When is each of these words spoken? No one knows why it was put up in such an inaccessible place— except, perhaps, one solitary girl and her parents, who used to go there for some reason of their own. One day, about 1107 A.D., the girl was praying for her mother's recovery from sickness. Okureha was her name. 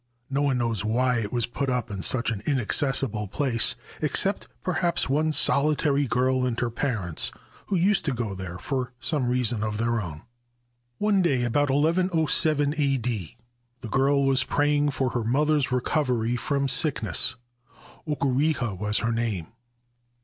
No 0.31 0.41
one 0.41 0.57
knows 0.57 0.83
why 0.83 1.17
it 1.19 1.31
was 1.31 1.45
put 1.45 1.69
up 1.69 1.91
in 1.91 2.01
such 2.01 2.31
an 2.31 2.41
inaccessible 2.47 3.27
place— 3.27 3.75
except, 4.01 4.47
perhaps, 4.63 5.07
one 5.09 5.31
solitary 5.31 6.07
girl 6.07 6.43
and 6.43 6.59
her 6.59 6.71
parents, 6.71 7.29
who 7.67 7.75
used 7.75 8.05
to 8.05 8.11
go 8.11 8.33
there 8.33 8.57
for 8.57 8.93
some 8.99 9.29
reason 9.29 9.61
of 9.61 9.77
their 9.77 10.01
own. 10.01 10.23
One 10.97 11.21
day, 11.21 11.43
about 11.43 11.69
1107 11.69 12.73
A.D., 12.79 13.37
the 13.81 13.87
girl 13.89 14.25
was 14.25 14.43
praying 14.43 14.89
for 14.89 15.11
her 15.11 15.23
mother's 15.23 15.71
recovery 15.71 16.35
from 16.35 16.67
sickness. 16.67 17.35
Okureha 18.07 18.73
was 18.73 18.97
her 19.05 19.11
name. 19.11 19.51